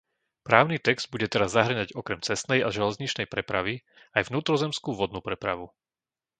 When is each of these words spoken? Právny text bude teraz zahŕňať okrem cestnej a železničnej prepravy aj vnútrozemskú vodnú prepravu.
Právny 0.47 0.77
text 0.87 1.05
bude 1.13 1.27
teraz 1.33 1.49
zahŕňať 1.57 1.89
okrem 1.99 2.19
cestnej 2.29 2.59
a 2.67 2.73
železničnej 2.77 3.27
prepravy 3.33 3.75
aj 4.17 4.21
vnútrozemskú 4.33 4.89
vodnú 5.01 5.19
prepravu. 5.27 5.65